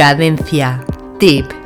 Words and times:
Cadencia 0.00 0.82
Deep. 1.18 1.59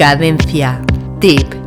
Cadencia. 0.00 0.80
Tip. 1.20 1.59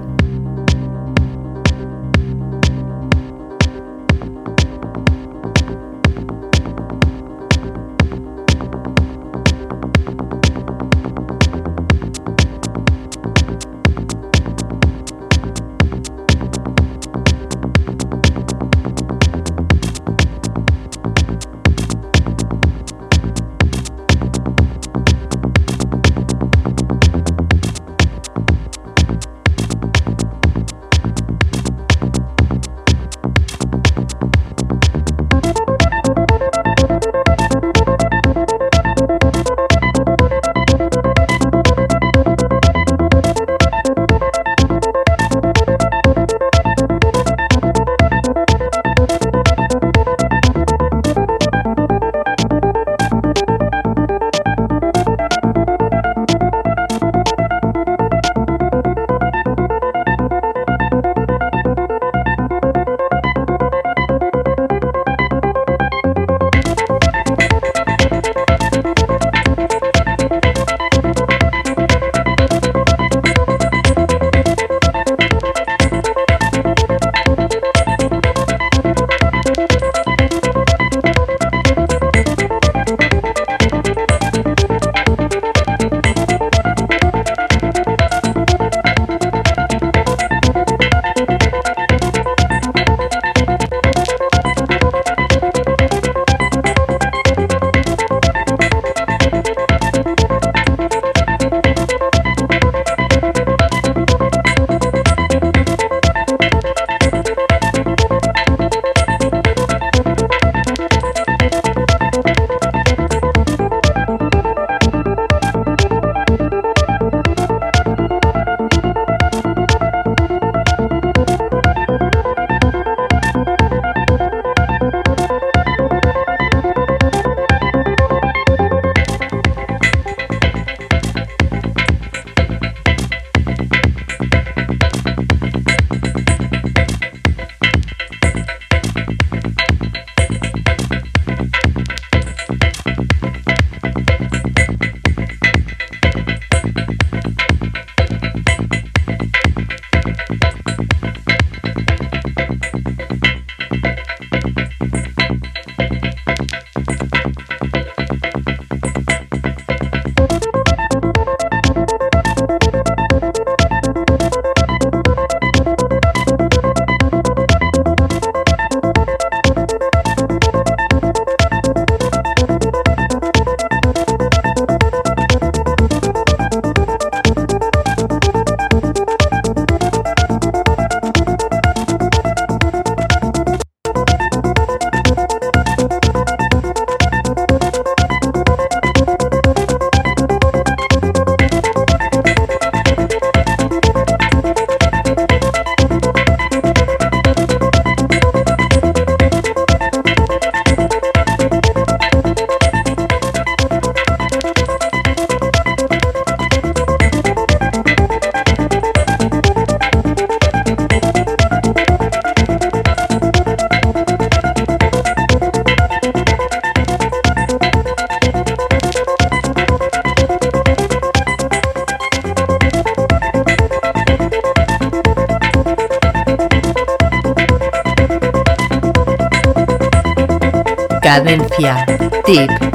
Cadencia. 231.13 231.85
Tip. 232.25 232.72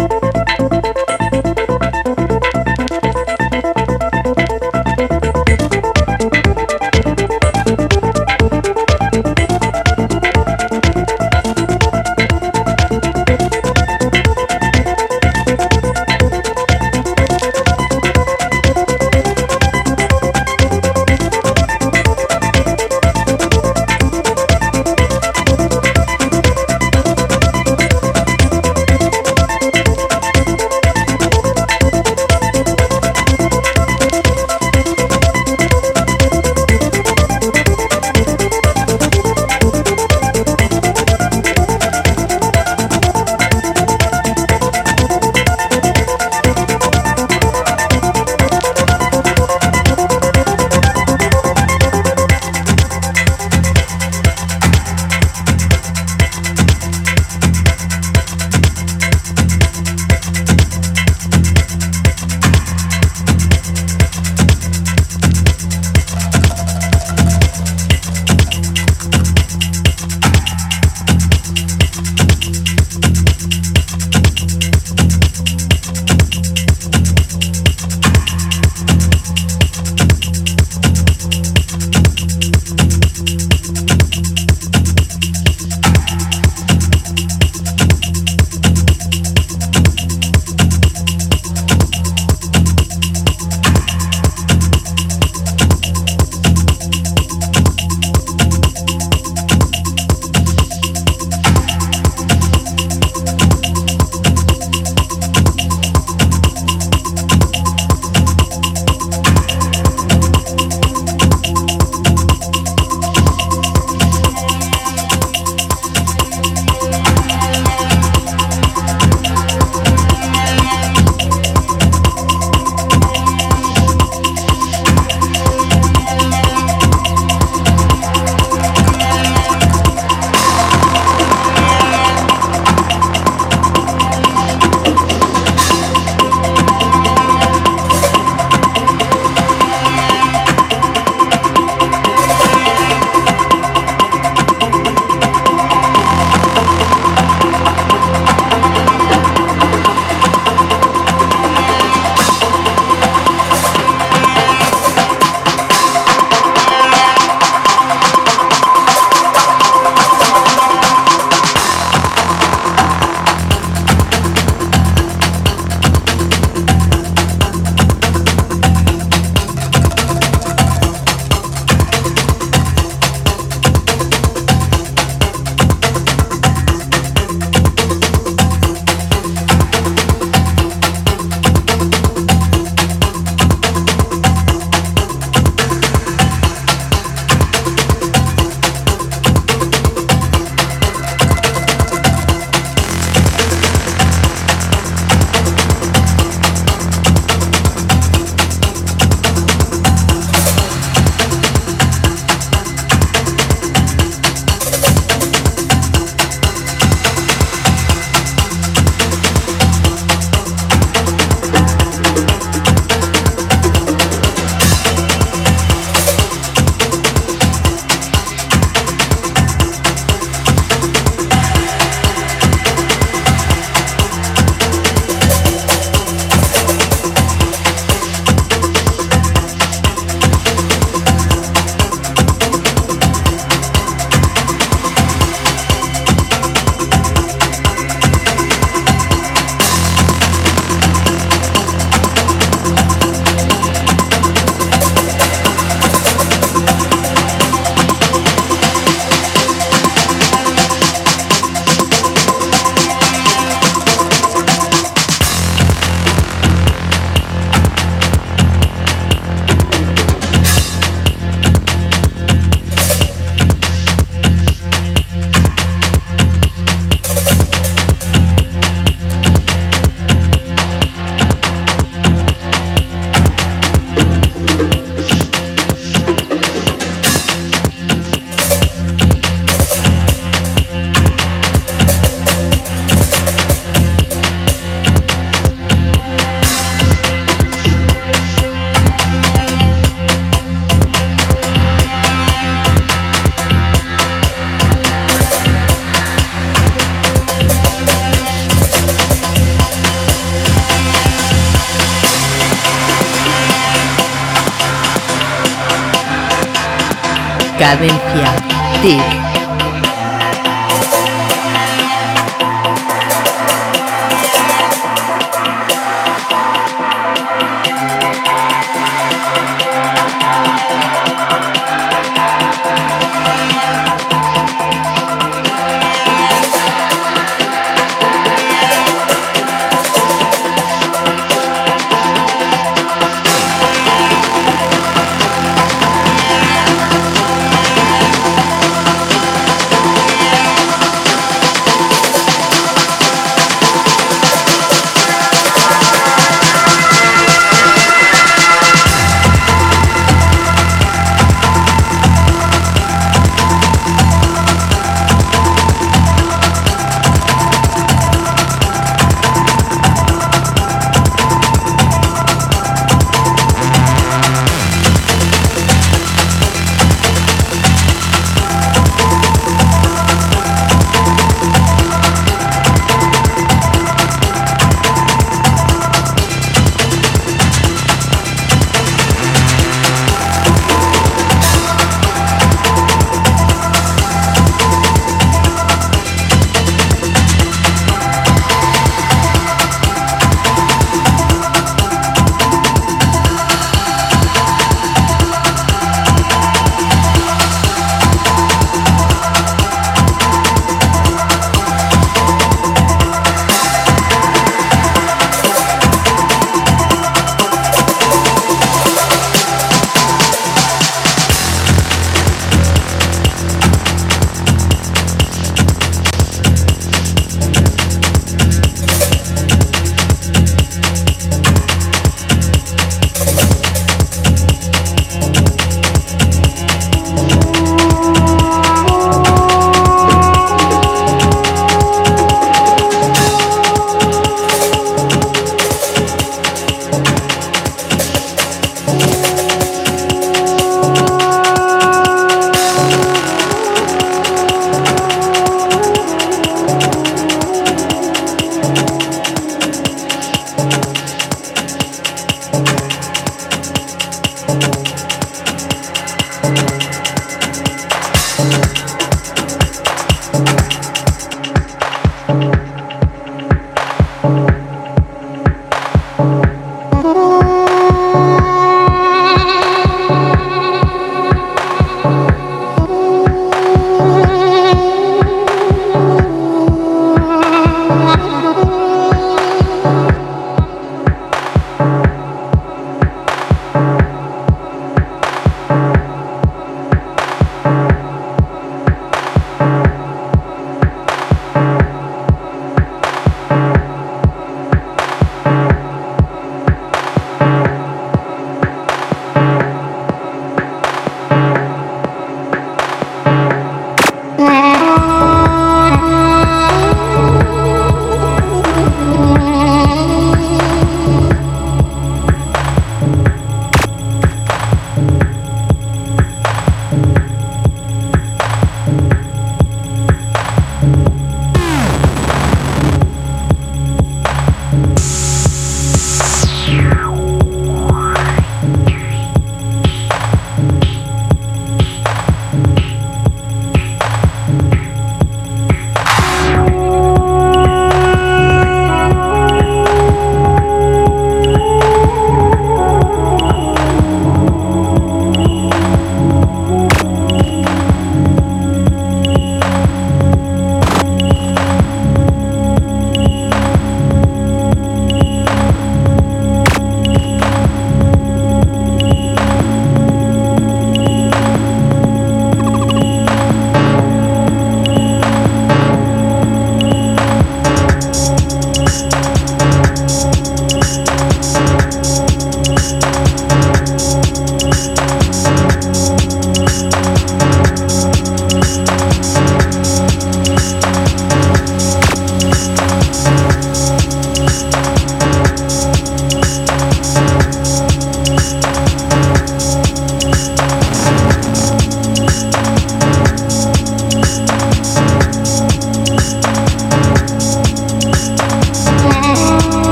Cadencia. 307.69 307.98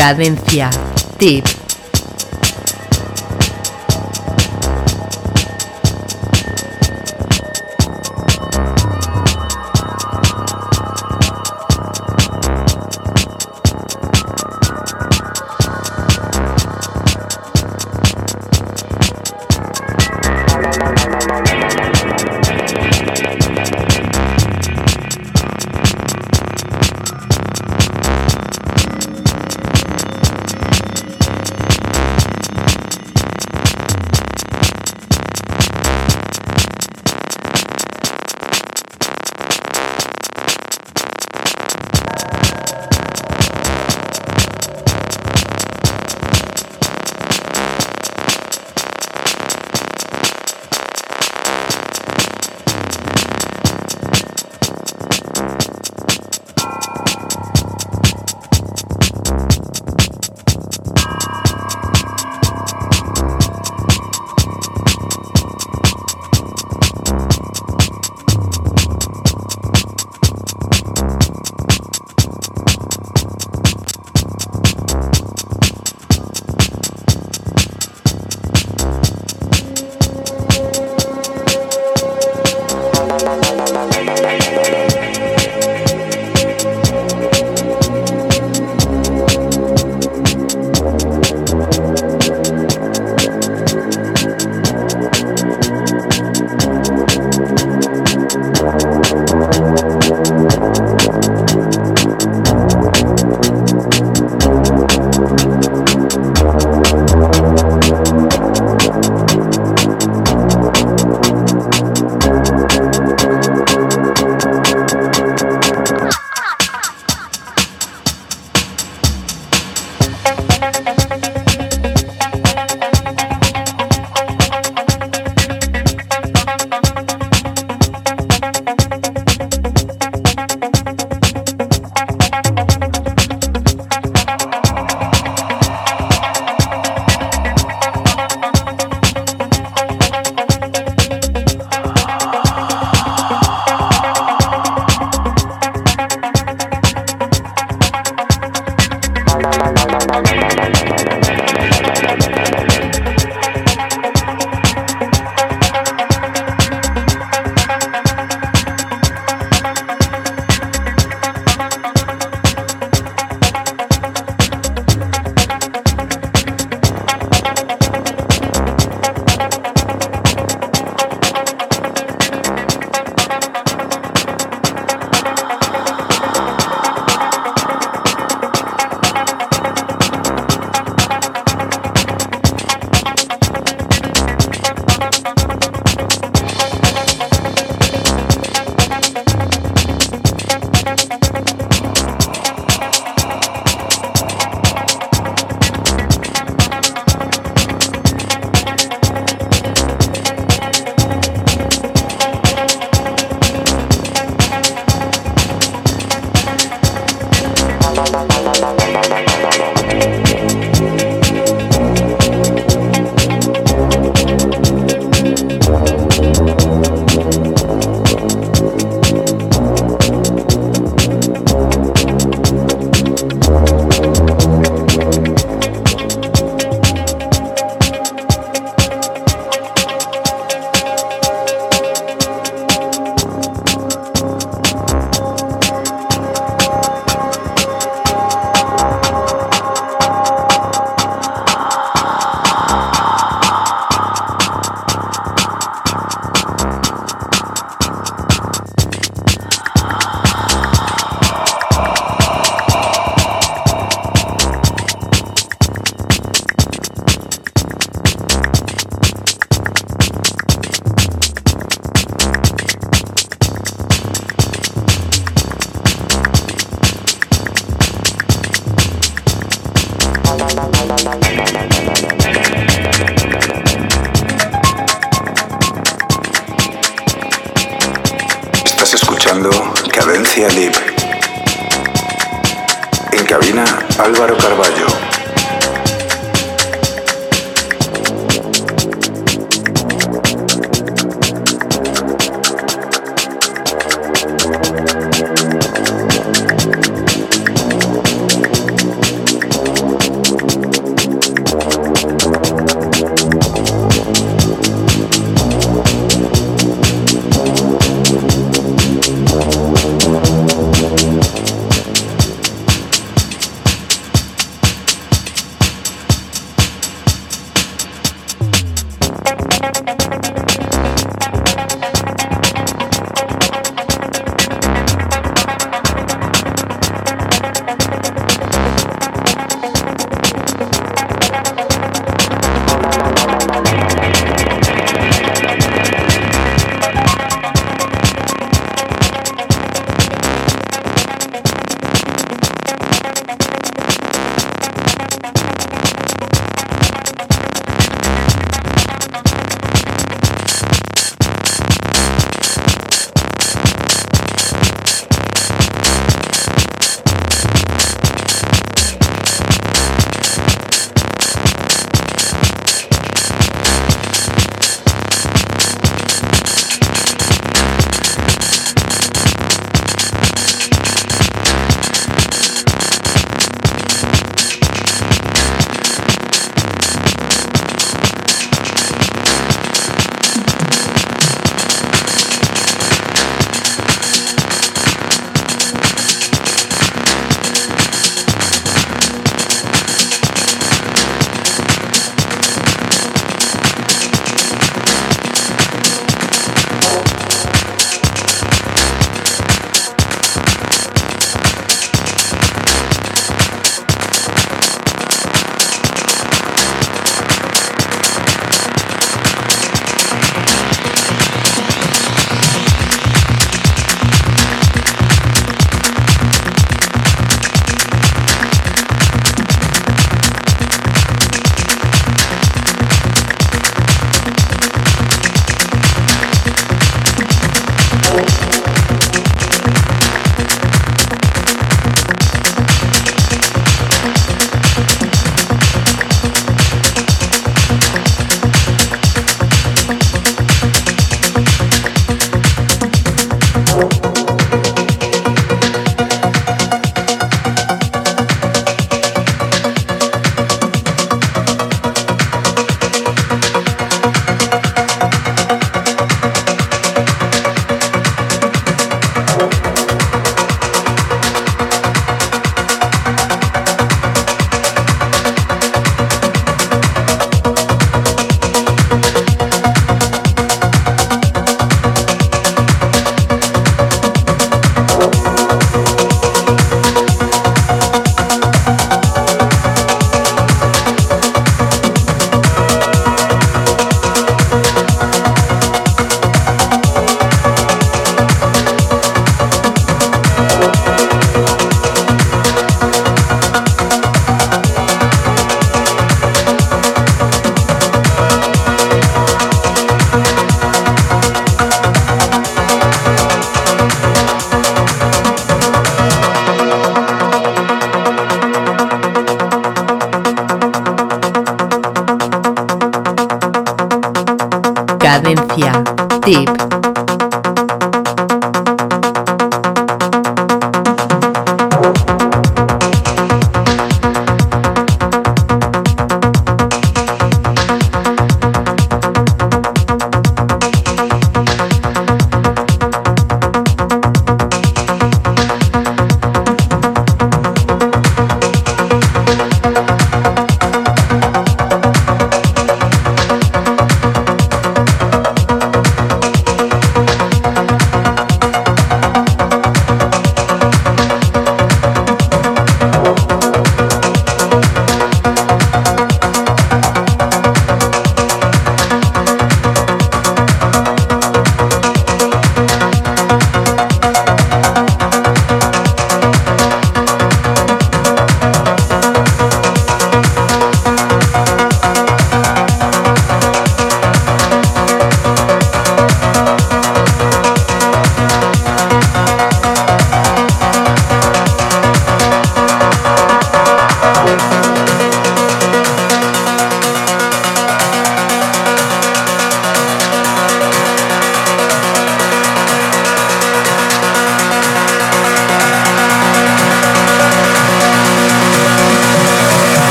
Cadencia. 0.00 0.70
Tip. 1.18 1.59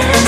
see. 0.00 0.18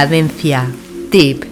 Cadencia. 0.00 0.66
Tip. 1.10 1.49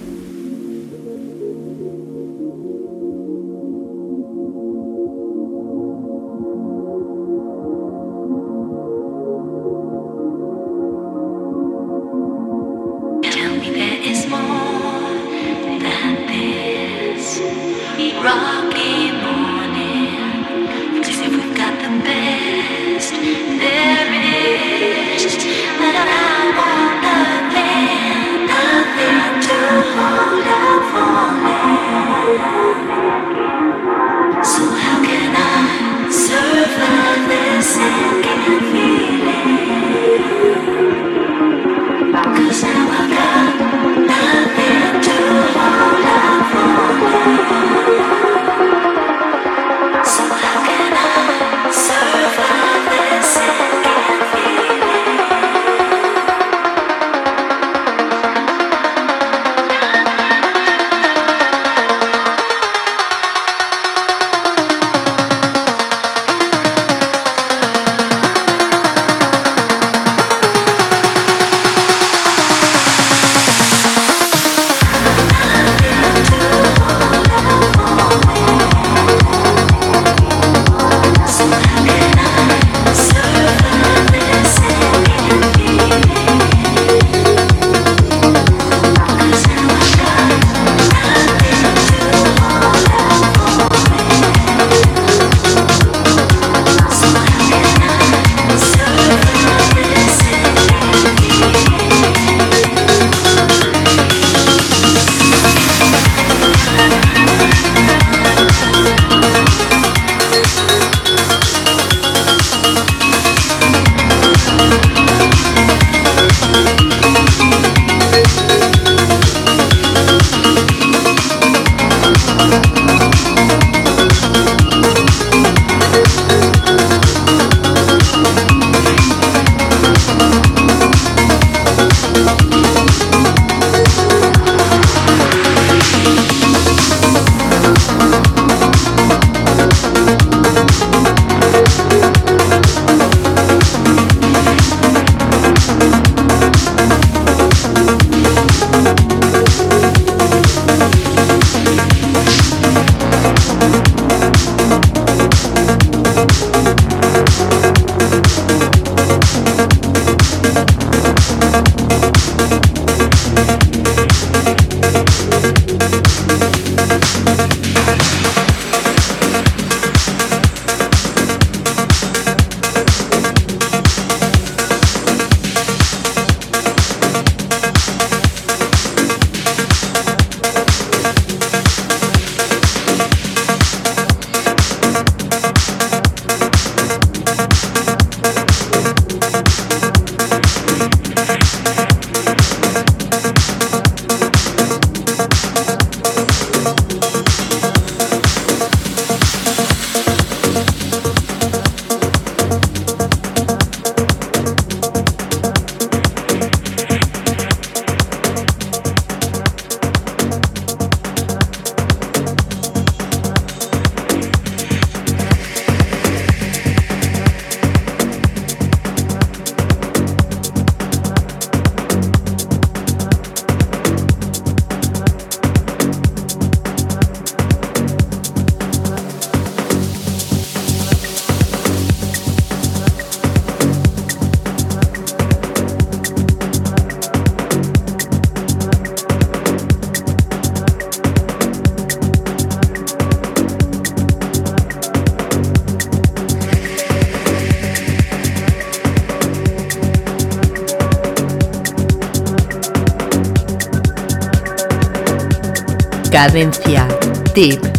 Cadencia. 256.28 256.86
Tip. 257.32 257.77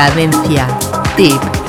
Cadencia. 0.00 0.66
Tip. 1.14 1.59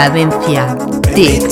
Cadencia. 0.00 0.64
Tip. 1.14 1.44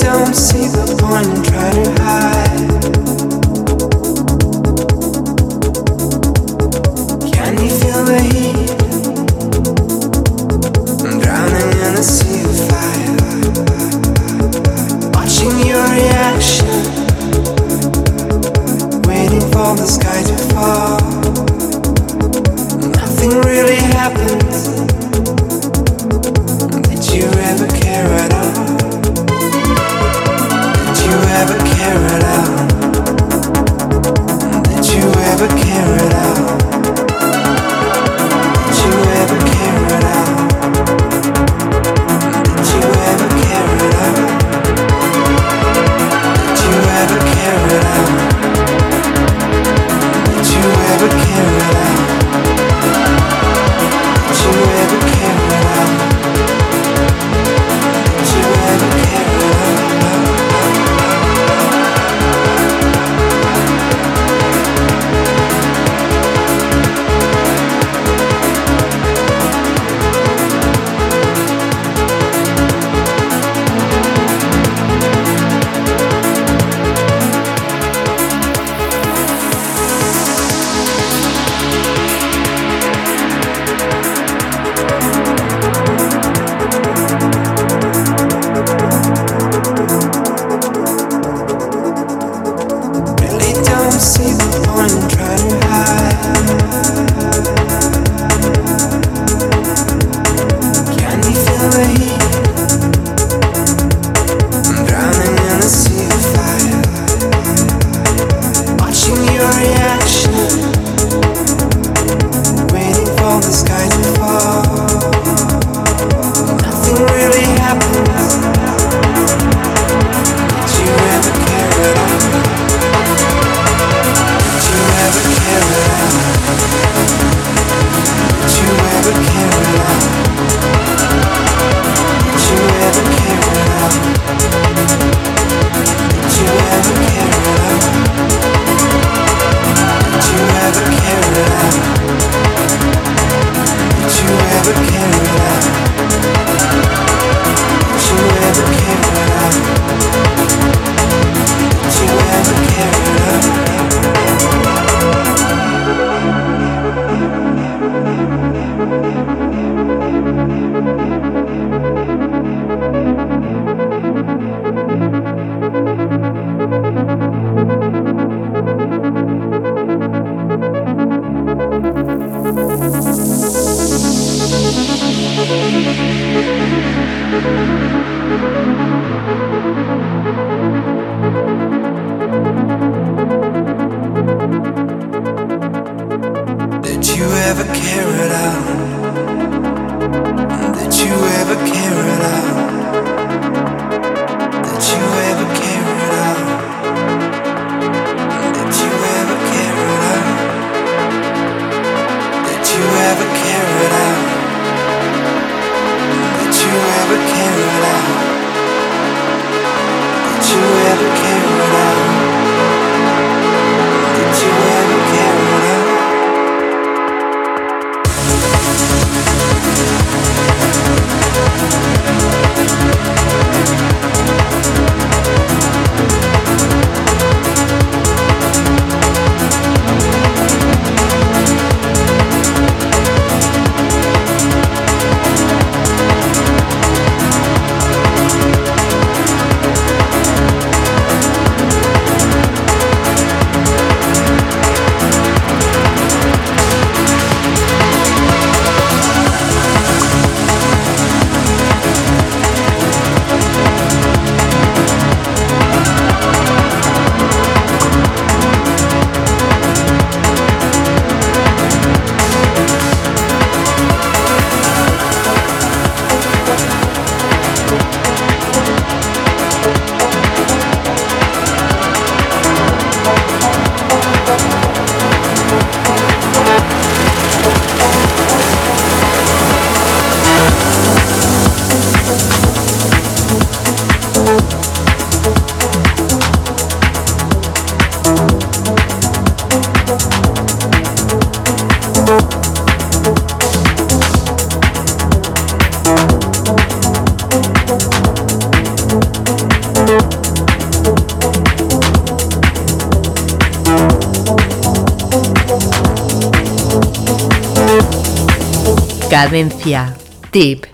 Cadencia. 309.19 309.93
Tip. 310.31 310.68